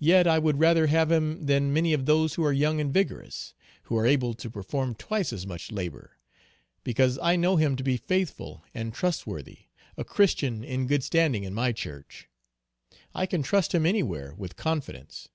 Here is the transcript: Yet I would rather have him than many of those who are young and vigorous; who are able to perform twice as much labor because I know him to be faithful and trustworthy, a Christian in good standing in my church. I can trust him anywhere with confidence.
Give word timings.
Yet 0.00 0.26
I 0.26 0.40
would 0.40 0.58
rather 0.58 0.88
have 0.88 1.12
him 1.12 1.46
than 1.46 1.72
many 1.72 1.92
of 1.92 2.04
those 2.04 2.34
who 2.34 2.44
are 2.44 2.52
young 2.52 2.80
and 2.80 2.92
vigorous; 2.92 3.54
who 3.84 3.96
are 3.96 4.04
able 4.04 4.34
to 4.34 4.50
perform 4.50 4.96
twice 4.96 5.32
as 5.32 5.46
much 5.46 5.70
labor 5.70 6.18
because 6.82 7.16
I 7.20 7.36
know 7.36 7.54
him 7.54 7.76
to 7.76 7.84
be 7.84 7.96
faithful 7.96 8.64
and 8.74 8.92
trustworthy, 8.92 9.66
a 9.96 10.02
Christian 10.02 10.64
in 10.64 10.88
good 10.88 11.04
standing 11.04 11.44
in 11.44 11.54
my 11.54 11.70
church. 11.70 12.28
I 13.14 13.24
can 13.24 13.44
trust 13.44 13.72
him 13.72 13.86
anywhere 13.86 14.34
with 14.36 14.56
confidence. 14.56 15.28